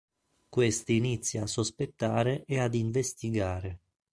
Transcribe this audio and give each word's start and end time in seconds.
Questi 0.49 0.95
inizia 0.95 1.43
a 1.43 1.45
sospettare 1.45 2.43
e 2.47 2.57
ad 2.59 2.73
investigare. 2.73 3.81